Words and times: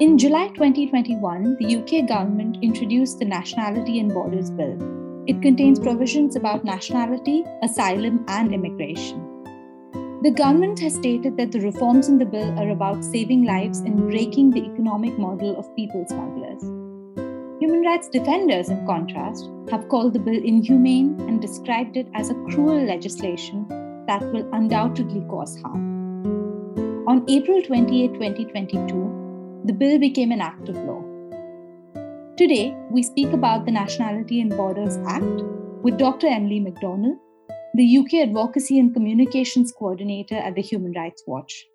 In 0.00 0.16
July 0.16 0.46
2021, 0.54 1.56
the 1.58 1.76
UK 1.76 2.06
government 2.06 2.58
introduced 2.62 3.18
the 3.18 3.24
Nationality 3.24 3.98
and 3.98 4.14
Borders 4.14 4.48
Bill. 4.48 4.78
It 5.26 5.42
contains 5.42 5.80
provisions 5.80 6.36
about 6.36 6.64
nationality, 6.64 7.44
asylum, 7.64 8.24
and 8.28 8.54
immigration. 8.54 9.18
The 10.22 10.30
government 10.30 10.78
has 10.78 10.94
stated 10.94 11.36
that 11.36 11.50
the 11.50 11.62
reforms 11.62 12.06
in 12.06 12.16
the 12.16 12.26
bill 12.26 12.56
are 12.60 12.70
about 12.70 13.04
saving 13.04 13.44
lives 13.44 13.80
and 13.80 14.08
breaking 14.08 14.50
the 14.50 14.62
economic 14.66 15.18
model 15.18 15.58
of 15.58 15.74
people 15.74 16.06
smugglers. 16.06 16.62
Human 17.60 17.82
rights 17.82 18.08
defenders, 18.08 18.68
in 18.68 18.86
contrast, 18.86 19.50
have 19.68 19.88
called 19.88 20.12
the 20.12 20.20
bill 20.20 20.40
inhumane 20.40 21.18
and 21.22 21.42
described 21.42 21.96
it 21.96 22.06
as 22.14 22.30
a 22.30 22.40
cruel 22.50 22.84
legislation 22.84 23.66
that 24.06 24.22
will 24.32 24.48
undoubtedly 24.52 25.24
cause 25.28 25.60
harm. 25.60 25.98
On 27.08 27.24
April 27.28 27.60
28, 27.62 28.12
2022, 28.14 29.17
the 29.68 29.74
bill 29.74 29.98
became 29.98 30.32
an 30.32 30.40
act 30.40 30.70
of 30.70 30.76
law. 30.76 31.02
Today, 32.38 32.74
we 32.90 33.02
speak 33.02 33.34
about 33.34 33.66
the 33.66 33.70
Nationality 33.70 34.40
and 34.40 34.50
Borders 34.50 34.96
Act 35.06 35.42
with 35.82 35.98
Dr. 35.98 36.26
Emily 36.26 36.58
McDonald, 36.58 37.18
the 37.74 37.98
UK 37.98 38.26
Advocacy 38.26 38.78
and 38.78 38.94
Communications 38.94 39.70
Coordinator 39.78 40.36
at 40.36 40.54
the 40.54 40.62
Human 40.62 40.92
Rights 40.92 41.22
Watch. 41.26 41.66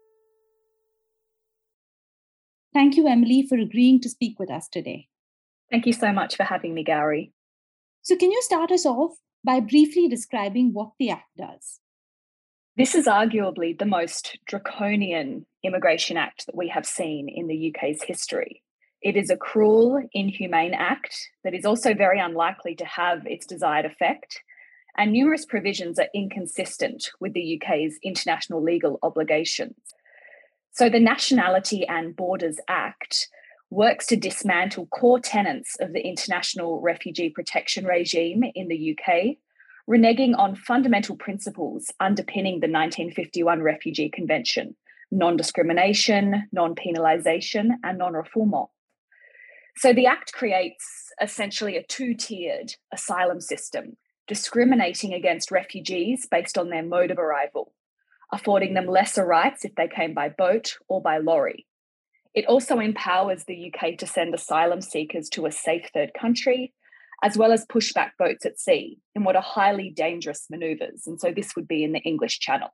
Thank 2.73 2.97
you, 2.97 3.07
Emily, 3.07 3.45
for 3.47 3.59
agreeing 3.59 4.01
to 4.01 4.09
speak 4.09 4.39
with 4.39 4.49
us 4.49 4.67
today. 4.67 5.07
Thank 5.69 5.85
you 5.85 5.93
so 5.93 6.11
much 6.11 6.35
for 6.35 6.45
having 6.45 6.73
me, 6.73 6.83
Gowri. 6.83 7.31
So, 8.01 8.15
can 8.15 8.31
you 8.31 8.41
start 8.41 8.71
us 8.71 8.87
off 8.87 9.11
by 9.43 9.59
briefly 9.59 10.07
describing 10.07 10.73
what 10.73 10.93
the 10.97 11.11
Act 11.11 11.29
does? 11.37 11.79
This 12.75 12.95
is 12.95 13.05
arguably 13.05 13.77
the 13.77 13.85
most 13.85 14.39
draconian 14.47 15.45
Immigration 15.63 16.17
Act 16.17 16.47
that 16.47 16.55
we 16.55 16.69
have 16.69 16.87
seen 16.87 17.29
in 17.29 17.45
the 17.45 17.71
UK's 17.71 18.01
history. 18.01 18.63
It 18.99 19.15
is 19.15 19.29
a 19.29 19.37
cruel, 19.37 20.01
inhumane 20.11 20.73
act 20.73 21.29
that 21.43 21.53
is 21.53 21.65
also 21.65 21.93
very 21.93 22.19
unlikely 22.19 22.73
to 22.77 22.85
have 22.85 23.27
its 23.27 23.45
desired 23.45 23.85
effect, 23.85 24.41
and 24.97 25.11
numerous 25.11 25.45
provisions 25.45 25.99
are 25.99 26.07
inconsistent 26.15 27.11
with 27.19 27.33
the 27.33 27.61
UK's 27.61 27.99
international 28.01 28.63
legal 28.63 28.97
obligations. 29.03 29.77
So, 30.71 30.89
the 30.89 30.99
Nationality 30.99 31.85
and 31.87 32.15
Borders 32.15 32.57
Act 32.67 33.27
works 33.69 34.07
to 34.07 34.15
dismantle 34.15 34.87
core 34.87 35.19
tenets 35.19 35.77
of 35.79 35.93
the 35.93 36.01
international 36.01 36.81
refugee 36.81 37.29
protection 37.29 37.85
regime 37.85 38.43
in 38.55 38.67
the 38.67 38.97
UK 38.97 39.37
reneging 39.89 40.37
on 40.37 40.55
fundamental 40.55 41.15
principles 41.15 41.91
underpinning 41.99 42.55
the 42.55 42.67
1951 42.67 43.61
Refugee 43.61 44.09
Convention 44.09 44.75
non 45.13 45.37
discrimination, 45.37 46.47
non 46.51 46.75
penalisation, 46.75 47.71
and 47.83 47.97
non 47.99 48.13
refoulement. 48.13 48.69
So 49.77 49.93
the 49.93 50.07
Act 50.07 50.33
creates 50.33 51.11
essentially 51.21 51.77
a 51.77 51.83
two 51.83 52.13
tiered 52.13 52.75
asylum 52.91 53.39
system, 53.39 53.97
discriminating 54.27 55.13
against 55.13 55.51
refugees 55.51 56.27
based 56.29 56.57
on 56.57 56.69
their 56.69 56.83
mode 56.83 57.11
of 57.11 57.19
arrival, 57.19 57.73
affording 58.31 58.73
them 58.73 58.87
lesser 58.87 59.25
rights 59.25 59.65
if 59.65 59.75
they 59.75 59.87
came 59.87 60.13
by 60.13 60.29
boat 60.29 60.77
or 60.87 61.01
by 61.01 61.17
lorry. 61.17 61.65
It 62.33 62.47
also 62.47 62.79
empowers 62.79 63.43
the 63.43 63.71
UK 63.71 63.97
to 63.99 64.07
send 64.07 64.33
asylum 64.33 64.81
seekers 64.81 65.29
to 65.29 65.45
a 65.45 65.51
safe 65.51 65.89
third 65.93 66.13
country 66.19 66.73
as 67.23 67.37
well 67.37 67.53
as 67.53 67.65
pushback 67.65 68.11
boats 68.19 68.45
at 68.45 68.59
sea 68.59 68.99
in 69.15 69.23
what 69.23 69.37
are 69.37 69.41
highly 69.41 69.89
dangerous 69.89 70.45
manoeuvres. 70.49 71.07
And 71.07 71.19
so 71.19 71.31
this 71.31 71.55
would 71.55 71.67
be 71.67 71.83
in 71.83 71.93
the 71.93 72.01
English 72.01 72.39
Channel. 72.39 72.69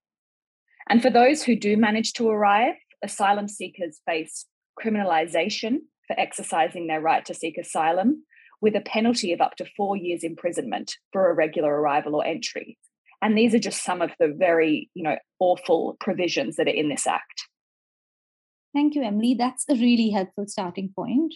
And 0.89 1.01
for 1.03 1.11
those 1.11 1.43
who 1.43 1.55
do 1.55 1.77
manage 1.77 2.13
to 2.13 2.27
arrive, 2.27 2.73
asylum 3.03 3.47
seekers 3.47 4.01
face 4.07 4.47
criminalisation 4.83 5.77
for 6.07 6.19
exercising 6.19 6.87
their 6.87 6.99
right 6.99 7.23
to 7.25 7.33
seek 7.35 7.57
asylum 7.59 8.23
with 8.59 8.75
a 8.75 8.81
penalty 8.81 9.31
of 9.31 9.39
up 9.39 9.55
to 9.57 9.65
four 9.77 9.95
years 9.95 10.23
imprisonment 10.23 10.95
for 11.13 11.29
irregular 11.29 11.79
arrival 11.79 12.15
or 12.15 12.25
entry. 12.25 12.77
And 13.21 13.37
these 13.37 13.53
are 13.53 13.59
just 13.59 13.83
some 13.83 14.01
of 14.01 14.11
the 14.19 14.33
very, 14.35 14.89
you 14.95 15.03
know, 15.03 15.17
awful 15.39 15.95
provisions 15.99 16.55
that 16.55 16.67
are 16.67 16.71
in 16.71 16.89
this 16.89 17.05
act. 17.05 17.43
Thank 18.73 18.95
you, 18.95 19.03
Emily. 19.03 19.35
That's 19.37 19.65
a 19.69 19.75
really 19.75 20.09
helpful 20.09 20.45
starting 20.47 20.91
point. 20.95 21.33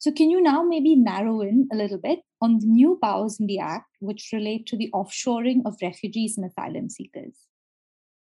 So, 0.00 0.10
can 0.10 0.30
you 0.30 0.40
now 0.40 0.62
maybe 0.62 0.96
narrow 0.96 1.42
in 1.42 1.68
a 1.70 1.76
little 1.76 1.98
bit 1.98 2.20
on 2.40 2.58
the 2.58 2.66
new 2.66 2.98
powers 3.02 3.38
in 3.38 3.46
the 3.46 3.58
Act 3.58 3.84
which 4.00 4.30
relate 4.32 4.64
to 4.68 4.76
the 4.76 4.90
offshoring 4.94 5.60
of 5.66 5.76
refugees 5.82 6.38
and 6.38 6.50
asylum 6.50 6.88
seekers? 6.88 7.36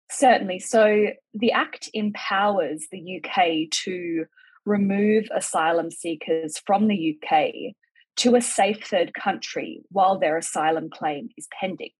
Certainly. 0.09 0.59
So, 0.59 1.07
the 1.33 1.51
Act 1.51 1.89
empowers 1.93 2.87
the 2.89 3.19
UK 3.21 3.69
to 3.83 4.25
remove 4.65 5.25
asylum 5.35 5.91
seekers 5.91 6.57
from 6.65 6.87
the 6.87 7.17
UK 7.21 7.73
to 8.17 8.35
a 8.35 8.41
safe 8.41 8.85
third 8.85 9.13
country 9.13 9.81
while 9.89 10.17
their 10.17 10.37
asylum 10.37 10.89
claim 10.89 11.27
is 11.37 11.49
pending. 11.59 11.91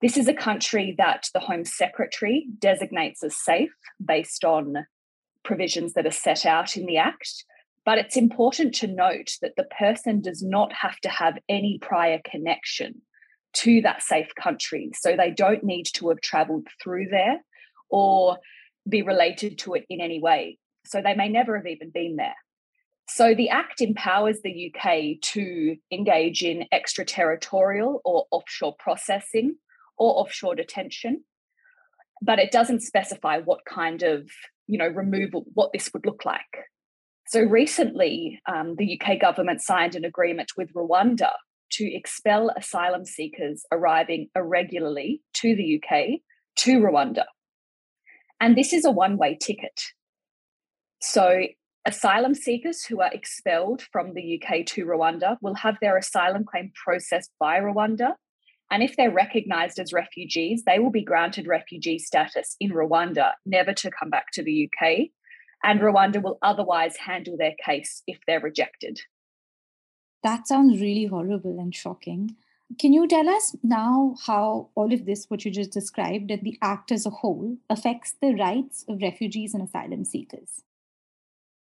This 0.00 0.16
is 0.16 0.28
a 0.28 0.34
country 0.34 0.94
that 0.98 1.26
the 1.34 1.40
Home 1.40 1.64
Secretary 1.64 2.46
designates 2.60 3.24
as 3.24 3.36
safe 3.36 3.74
based 4.04 4.44
on 4.44 4.86
provisions 5.42 5.94
that 5.94 6.06
are 6.06 6.12
set 6.12 6.46
out 6.46 6.76
in 6.76 6.86
the 6.86 6.98
Act. 6.98 7.44
But 7.88 7.96
it's 7.96 8.18
important 8.18 8.74
to 8.74 8.86
note 8.86 9.38
that 9.40 9.56
the 9.56 9.64
person 9.64 10.20
does 10.20 10.42
not 10.42 10.74
have 10.74 11.00
to 11.00 11.08
have 11.08 11.38
any 11.48 11.78
prior 11.80 12.20
connection 12.22 13.00
to 13.54 13.80
that 13.80 14.02
safe 14.02 14.28
country. 14.38 14.90
So 14.92 15.16
they 15.16 15.30
don't 15.30 15.64
need 15.64 15.84
to 15.94 16.10
have 16.10 16.20
traveled 16.20 16.66
through 16.82 17.06
there 17.10 17.40
or 17.88 18.40
be 18.86 19.00
related 19.00 19.56
to 19.60 19.72
it 19.72 19.86
in 19.88 20.02
any 20.02 20.20
way. 20.20 20.58
So 20.84 21.00
they 21.00 21.14
may 21.14 21.30
never 21.30 21.56
have 21.56 21.66
even 21.66 21.88
been 21.88 22.16
there. 22.16 22.34
So 23.08 23.34
the 23.34 23.48
Act 23.48 23.80
empowers 23.80 24.42
the 24.42 24.70
UK 24.70 25.22
to 25.32 25.76
engage 25.90 26.42
in 26.42 26.66
extraterritorial 26.70 28.02
or 28.04 28.26
offshore 28.30 28.76
processing 28.78 29.56
or 29.96 30.20
offshore 30.20 30.56
detention, 30.56 31.24
but 32.20 32.38
it 32.38 32.50
doesn't 32.50 32.82
specify 32.82 33.38
what 33.38 33.64
kind 33.64 34.02
of 34.02 34.28
you 34.66 34.76
know 34.76 34.88
removal 34.88 35.46
what 35.54 35.72
this 35.72 35.90
would 35.94 36.04
look 36.04 36.26
like 36.26 36.68
so 37.28 37.42
recently, 37.42 38.40
um, 38.46 38.74
the 38.76 38.98
UK 38.98 39.20
government 39.20 39.60
signed 39.60 39.94
an 39.94 40.06
agreement 40.06 40.52
with 40.56 40.72
Rwanda 40.72 41.32
to 41.72 41.84
expel 41.84 42.50
asylum 42.56 43.04
seekers 43.04 43.66
arriving 43.70 44.30
irregularly 44.34 45.20
to 45.34 45.54
the 45.54 45.78
UK 45.78 46.20
to 46.56 46.80
Rwanda. 46.80 47.24
And 48.40 48.56
this 48.56 48.72
is 48.72 48.86
a 48.86 48.90
one 48.90 49.18
way 49.18 49.36
ticket. 49.38 49.78
So, 51.02 51.42
asylum 51.84 52.34
seekers 52.34 52.86
who 52.86 53.02
are 53.02 53.12
expelled 53.12 53.82
from 53.92 54.14
the 54.14 54.40
UK 54.40 54.64
to 54.68 54.86
Rwanda 54.86 55.36
will 55.42 55.54
have 55.56 55.76
their 55.82 55.98
asylum 55.98 56.46
claim 56.50 56.72
processed 56.82 57.30
by 57.38 57.60
Rwanda. 57.60 58.12
And 58.70 58.82
if 58.82 58.96
they're 58.96 59.10
recognised 59.10 59.78
as 59.78 59.92
refugees, 59.92 60.62
they 60.64 60.78
will 60.78 60.90
be 60.90 61.04
granted 61.04 61.46
refugee 61.46 61.98
status 61.98 62.56
in 62.58 62.70
Rwanda, 62.70 63.32
never 63.44 63.74
to 63.74 63.90
come 63.90 64.08
back 64.08 64.28
to 64.32 64.42
the 64.42 64.66
UK 64.72 65.10
and 65.62 65.80
Rwanda 65.80 66.22
will 66.22 66.38
otherwise 66.42 66.96
handle 66.96 67.36
their 67.36 67.54
case 67.64 68.02
if 68.06 68.18
they're 68.26 68.40
rejected. 68.40 69.00
That 70.22 70.48
sounds 70.48 70.80
really 70.80 71.06
horrible 71.06 71.58
and 71.58 71.74
shocking. 71.74 72.36
Can 72.78 72.92
you 72.92 73.08
tell 73.08 73.28
us 73.28 73.56
now 73.62 74.16
how 74.26 74.68
all 74.74 74.92
of 74.92 75.06
this, 75.06 75.24
what 75.28 75.44
you 75.44 75.50
just 75.50 75.70
described, 75.70 76.30
and 76.30 76.42
the 76.42 76.58
act 76.60 76.92
as 76.92 77.06
a 77.06 77.10
whole, 77.10 77.56
affects 77.70 78.14
the 78.20 78.34
rights 78.34 78.84
of 78.88 79.00
refugees 79.00 79.54
and 79.54 79.62
asylum 79.62 80.04
seekers? 80.04 80.62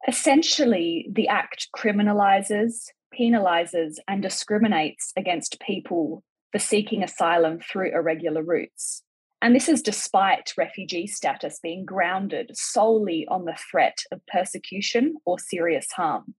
Essentially, 0.07 1.07
the 1.11 1.27
act 1.27 1.69
criminalizes, 1.75 2.89
penalizes, 3.17 3.95
and 4.07 4.21
discriminates 4.21 5.11
against 5.17 5.59
people 5.59 6.23
for 6.51 6.59
seeking 6.59 7.03
asylum 7.03 7.59
through 7.59 7.93
irregular 7.93 8.43
routes. 8.43 9.03
And 9.41 9.55
this 9.55 9.67
is 9.67 9.81
despite 9.81 10.53
refugee 10.57 11.07
status 11.07 11.59
being 11.61 11.83
grounded 11.83 12.51
solely 12.53 13.27
on 13.27 13.45
the 13.45 13.57
threat 13.71 13.97
of 14.11 14.25
persecution 14.27 15.15
or 15.25 15.39
serious 15.39 15.91
harm. 15.91 16.35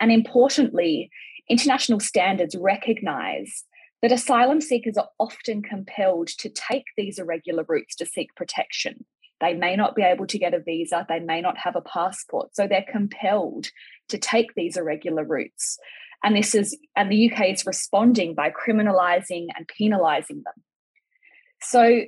And 0.00 0.12
importantly, 0.12 1.10
international 1.48 2.00
standards 2.00 2.54
recognize 2.54 3.64
that 4.02 4.12
asylum 4.12 4.60
seekers 4.60 4.98
are 4.98 5.08
often 5.18 5.62
compelled 5.62 6.28
to 6.28 6.50
take 6.50 6.84
these 6.96 7.18
irregular 7.18 7.64
routes 7.66 7.96
to 7.96 8.06
seek 8.06 8.34
protection. 8.34 9.06
They 9.40 9.54
may 9.54 9.76
not 9.76 9.94
be 9.94 10.02
able 10.02 10.26
to 10.28 10.38
get 10.38 10.54
a 10.54 10.60
visa, 10.60 11.06
they 11.08 11.20
may 11.20 11.40
not 11.40 11.58
have 11.58 11.76
a 11.76 11.82
passport, 11.82 12.54
so 12.54 12.66
they're 12.66 12.84
compelled 12.90 13.70
to 14.08 14.18
take 14.18 14.54
these 14.54 14.76
irregular 14.76 15.24
routes. 15.24 15.78
And 16.22 16.36
this 16.36 16.54
is 16.54 16.76
and 16.94 17.10
the 17.10 17.30
UK 17.30 17.52
is 17.52 17.66
responding 17.66 18.34
by 18.34 18.50
criminalizing 18.50 19.46
and 19.56 19.68
penalizing 19.68 20.42
them. 20.44 20.64
So 21.62 22.02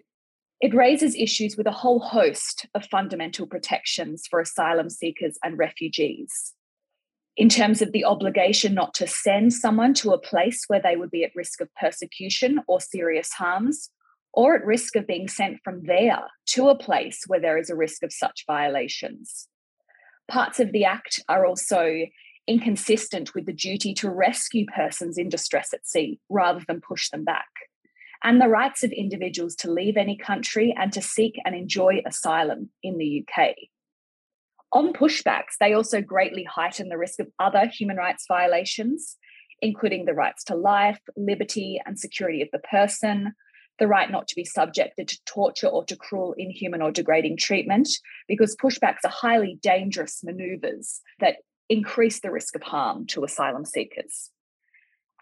it 0.60 0.74
raises 0.74 1.14
issues 1.14 1.56
with 1.56 1.66
a 1.66 1.72
whole 1.72 2.00
host 2.00 2.66
of 2.74 2.84
fundamental 2.86 3.46
protections 3.46 4.26
for 4.28 4.40
asylum 4.40 4.90
seekers 4.90 5.38
and 5.44 5.58
refugees. 5.58 6.54
In 7.36 7.48
terms 7.48 7.80
of 7.80 7.92
the 7.92 8.04
obligation 8.04 8.74
not 8.74 8.94
to 8.94 9.06
send 9.06 9.52
someone 9.52 9.94
to 9.94 10.10
a 10.10 10.18
place 10.18 10.64
where 10.66 10.82
they 10.82 10.96
would 10.96 11.10
be 11.10 11.22
at 11.22 11.36
risk 11.36 11.60
of 11.60 11.68
persecution 11.80 12.60
or 12.66 12.80
serious 12.80 13.32
harms, 13.32 13.90
or 14.32 14.56
at 14.56 14.64
risk 14.64 14.96
of 14.96 15.06
being 15.06 15.28
sent 15.28 15.58
from 15.62 15.84
there 15.84 16.24
to 16.46 16.68
a 16.68 16.78
place 16.78 17.22
where 17.26 17.40
there 17.40 17.58
is 17.58 17.70
a 17.70 17.76
risk 17.76 18.02
of 18.02 18.12
such 18.12 18.44
violations. 18.46 19.48
Parts 20.28 20.60
of 20.60 20.72
the 20.72 20.84
Act 20.84 21.22
are 21.28 21.46
also 21.46 22.06
inconsistent 22.46 23.34
with 23.34 23.46
the 23.46 23.52
duty 23.52 23.94
to 23.94 24.10
rescue 24.10 24.66
persons 24.66 25.18
in 25.18 25.28
distress 25.28 25.72
at 25.72 25.86
sea 25.86 26.18
rather 26.28 26.62
than 26.66 26.80
push 26.80 27.08
them 27.10 27.24
back, 27.24 27.48
and 28.22 28.40
the 28.40 28.48
rights 28.48 28.82
of 28.82 28.90
individuals 28.92 29.54
to 29.56 29.70
leave 29.70 29.96
any 29.96 30.16
country 30.16 30.74
and 30.76 30.92
to 30.92 31.02
seek 31.02 31.40
and 31.44 31.54
enjoy 31.54 32.02
asylum 32.06 32.70
in 32.82 32.98
the 32.98 33.24
UK. 33.24 33.54
On 34.72 34.92
pushbacks, 34.92 35.56
they 35.60 35.72
also 35.72 36.02
greatly 36.02 36.44
heighten 36.44 36.88
the 36.88 36.98
risk 36.98 37.20
of 37.20 37.28
other 37.38 37.66
human 37.66 37.96
rights 37.96 38.24
violations, 38.28 39.16
including 39.62 40.04
the 40.04 40.14
rights 40.14 40.44
to 40.44 40.54
life, 40.54 41.00
liberty, 41.16 41.80
and 41.86 41.98
security 41.98 42.42
of 42.42 42.48
the 42.52 42.58
person, 42.58 43.34
the 43.78 43.86
right 43.86 44.10
not 44.10 44.28
to 44.28 44.34
be 44.34 44.44
subjected 44.44 45.08
to 45.08 45.24
torture 45.24 45.68
or 45.68 45.84
to 45.84 45.96
cruel, 45.96 46.34
inhuman, 46.36 46.82
or 46.82 46.90
degrading 46.90 47.36
treatment, 47.38 47.88
because 48.26 48.56
pushbacks 48.56 49.04
are 49.04 49.10
highly 49.10 49.58
dangerous 49.62 50.20
maneuvers 50.22 51.00
that 51.20 51.36
increase 51.68 52.20
the 52.20 52.30
risk 52.30 52.54
of 52.56 52.62
harm 52.62 53.06
to 53.06 53.24
asylum 53.24 53.64
seekers. 53.64 54.30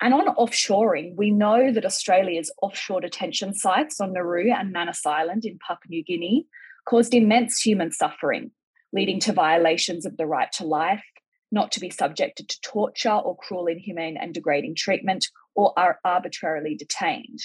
And 0.00 0.12
on 0.12 0.34
offshoring, 0.34 1.16
we 1.16 1.30
know 1.30 1.72
that 1.72 1.84
Australia's 1.84 2.52
offshore 2.60 3.00
detention 3.00 3.54
sites 3.54 4.00
on 4.00 4.12
Nauru 4.12 4.52
and 4.52 4.72
Manus 4.72 5.06
Island 5.06 5.44
in 5.44 5.58
Papua 5.66 5.88
New 5.88 6.04
Guinea 6.04 6.46
caused 6.86 7.14
immense 7.14 7.60
human 7.60 7.90
suffering, 7.90 8.50
leading 8.92 9.20
to 9.20 9.32
violations 9.32 10.04
of 10.04 10.16
the 10.16 10.26
right 10.26 10.52
to 10.52 10.64
life, 10.64 11.04
not 11.50 11.72
to 11.72 11.80
be 11.80 11.90
subjected 11.90 12.48
to 12.48 12.60
torture 12.60 13.10
or 13.10 13.36
cruel, 13.36 13.66
inhumane, 13.66 14.16
and 14.16 14.34
degrading 14.34 14.74
treatment, 14.74 15.28
or 15.54 15.72
are 15.78 15.98
arbitrarily 16.04 16.74
detained, 16.74 17.40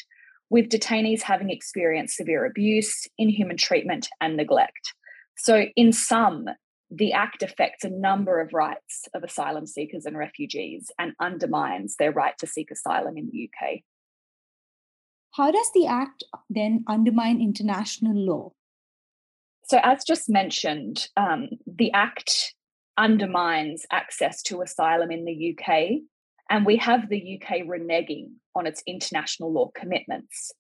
with 0.50 0.70
detainees 0.70 1.22
having 1.22 1.50
experienced 1.50 2.18
severe 2.18 2.46
abuse, 2.46 3.08
inhuman 3.18 3.58
treatment, 3.58 4.10
and 4.20 4.36
neglect. 4.36 4.94
So, 5.38 5.68
in 5.76 5.94
sum, 5.94 6.48
the 6.92 7.14
Act 7.14 7.42
affects 7.42 7.86
a 7.86 7.90
number 7.90 8.42
of 8.42 8.54
rights 8.54 9.08
of 9.14 9.24
asylum 9.24 9.66
seekers 9.66 10.06
and 10.06 10.18
refugees 10.18 10.92
and 11.00 11.14
undermines 11.22 11.96
their 11.96 12.12
right 12.12 12.38
to 12.40 12.48
seek 12.48 12.70
asylum 12.70 13.18
in 13.18 13.30
the 13.32 13.50
UK. 13.50 13.80
How 15.32 15.52
does 15.52 15.72
the 15.74 15.88
Act 15.88 16.26
then 16.50 16.84
undermine 16.88 17.42
international 17.42 18.14
law? 18.14 18.52
So, 19.64 19.80
as 19.82 20.04
just 20.04 20.30
mentioned, 20.30 21.08
um, 21.16 21.48
the 21.66 21.94
Act 21.94 22.54
undermines 22.98 23.86
access 23.90 24.42
to 24.44 24.62
asylum 24.62 25.12
in 25.12 25.24
the 25.24 25.56
UK, 25.58 26.02
and 26.50 26.66
we 26.66 26.76
have 26.76 27.08
the 27.08 27.40
UK 27.42 27.62
reneging 27.62 28.32
on 28.54 28.68
its 28.68 28.84
international 28.86 29.54
law 29.54 29.72
commitments. 29.74 30.52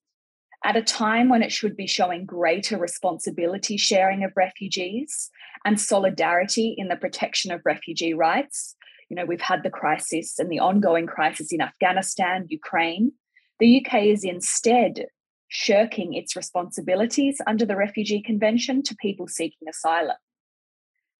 At 0.63 0.75
a 0.77 0.83
time 0.83 1.29
when 1.29 1.41
it 1.41 1.51
should 1.51 1.75
be 1.75 1.87
showing 1.87 2.25
greater 2.25 2.77
responsibility 2.77 3.77
sharing 3.77 4.23
of 4.23 4.31
refugees 4.35 5.31
and 5.65 5.79
solidarity 5.79 6.75
in 6.77 6.87
the 6.87 6.95
protection 6.95 7.51
of 7.51 7.61
refugee 7.65 8.13
rights, 8.13 8.75
you 9.09 9.15
know, 9.15 9.25
we've 9.25 9.41
had 9.41 9.63
the 9.63 9.71
crisis 9.71 10.37
and 10.37 10.51
the 10.51 10.59
ongoing 10.59 11.07
crisis 11.07 11.51
in 11.51 11.61
Afghanistan, 11.61 12.45
Ukraine. 12.49 13.11
The 13.59 13.83
UK 13.83 14.03
is 14.05 14.23
instead 14.23 15.05
shirking 15.47 16.13
its 16.13 16.35
responsibilities 16.35 17.41
under 17.45 17.65
the 17.65 17.75
Refugee 17.75 18.21
Convention 18.21 18.83
to 18.83 18.95
people 18.95 19.27
seeking 19.27 19.67
asylum. 19.67 20.15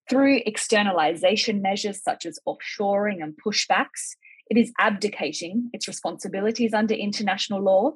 Through 0.09 0.41
externalization 0.45 1.61
measures 1.61 2.01
such 2.01 2.25
as 2.25 2.39
offshoring 2.47 3.21
and 3.21 3.33
pushbacks, 3.45 4.15
it 4.49 4.57
is 4.57 4.71
abdicating 4.79 5.69
its 5.73 5.87
responsibilities 5.87 6.73
under 6.73 6.93
international 6.93 7.61
law, 7.61 7.93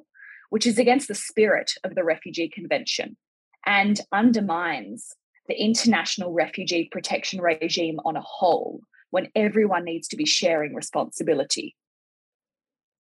which 0.50 0.66
is 0.66 0.78
against 0.78 1.08
the 1.08 1.14
spirit 1.14 1.72
of 1.84 1.94
the 1.94 2.04
Refugee 2.04 2.48
Convention 2.48 3.16
and 3.64 4.00
undermines 4.12 5.14
the 5.48 5.60
international 5.60 6.32
refugee 6.32 6.88
protection 6.90 7.40
regime 7.40 7.98
on 8.04 8.16
a 8.16 8.22
whole 8.22 8.80
when 9.10 9.28
everyone 9.34 9.84
needs 9.84 10.08
to 10.08 10.16
be 10.16 10.26
sharing 10.26 10.74
responsibility. 10.74 11.76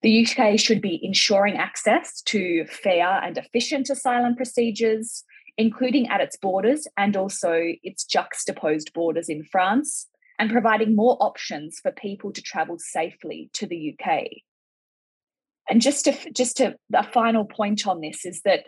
The 0.02 0.28
UK 0.28 0.60
should 0.60 0.82
be 0.82 1.00
ensuring 1.02 1.58
access 1.58 2.22
to 2.24 2.66
fair 2.66 3.20
and 3.24 3.38
efficient 3.38 3.90
asylum 3.90 4.36
procedures, 4.36 5.24
including 5.58 6.08
at 6.10 6.22
its 6.22 6.38
borders 6.38 6.88
and 6.96 7.18
also 7.18 7.60
its 7.82 8.06
juxtaposed 8.06 8.94
borders 8.94 9.30
in 9.30 9.44
France, 9.44 10.08
and 10.38 10.52
providing 10.52 10.96
more 10.96 11.18
options 11.20 11.80
for 11.80 11.92
people 11.92 12.32
to 12.34 12.42
travel 12.42 12.78
safely 12.78 13.50
to 13.54 13.66
the 13.66 13.96
UK. 13.98 14.26
And 15.70 15.82
just 15.82 16.06
to 16.06 16.32
just 16.32 16.60
a 16.60 16.76
final 17.12 17.46
point 17.46 17.88
on 17.88 18.02
this 18.02 18.26
is 18.26 18.42
that 18.42 18.66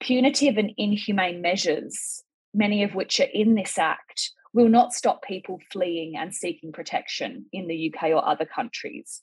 punitive 0.00 0.56
and 0.56 0.72
inhumane 0.76 1.40
measures, 1.40 2.22
many 2.52 2.82
of 2.82 2.94
which 2.94 3.20
are 3.20 3.28
in 3.32 3.54
this 3.54 3.78
act, 3.78 4.30
will 4.52 4.68
not 4.68 4.92
stop 4.92 5.22
people 5.22 5.60
fleeing 5.70 6.16
and 6.16 6.34
seeking 6.34 6.72
protection 6.72 7.46
in 7.52 7.68
the 7.68 7.92
UK 7.94 8.10
or 8.10 8.26
other 8.26 8.46
countries. 8.46 9.22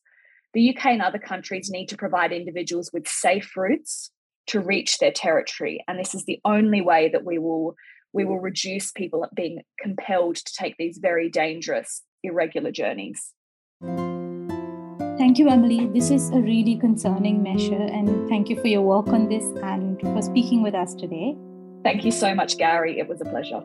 The 0.53 0.75
UK 0.75 0.85
and 0.87 1.01
other 1.01 1.19
countries 1.19 1.69
need 1.69 1.87
to 1.87 1.97
provide 1.97 2.31
individuals 2.31 2.91
with 2.93 3.07
safe 3.07 3.55
routes 3.57 4.09
to 4.47 4.61
reach 4.61 4.99
their 4.99 5.11
territory, 5.11 5.83
and 5.87 5.99
this 5.99 6.15
is 6.15 6.23
the 6.23 6.39
only 6.45 6.81
way 6.81 7.09
that 7.09 7.25
we 7.25 7.37
will 7.37 7.75
we 8.13 8.23
will 8.23 8.39
reduce 8.39 8.91
people 8.91 9.27
being 9.35 9.61
compelled 9.79 10.37
to 10.37 10.53
take 10.57 10.75
these 10.77 10.97
very 10.97 11.29
dangerous, 11.29 12.01
irregular 12.23 12.71
journeys. 12.71 13.33
Thank 15.37 15.49
you, 15.49 15.53
Emily. 15.53 15.85
This 15.93 16.09
is 16.09 16.31
a 16.31 16.39
really 16.39 16.75
concerning 16.77 17.43
measure, 17.43 17.75
and 17.75 18.27
thank 18.27 18.49
you 18.49 18.59
for 18.59 18.69
your 18.69 18.81
work 18.81 19.09
on 19.09 19.29
this 19.29 19.43
and 19.61 20.01
for 20.01 20.23
speaking 20.23 20.63
with 20.63 20.73
us 20.73 20.95
today. 20.95 21.37
Thank 21.83 22.03
you 22.03 22.11
so 22.11 22.33
much, 22.33 22.57
Gowri. 22.57 22.97
It 22.97 23.07
was 23.07 23.21
a 23.21 23.25
pleasure. 23.25 23.61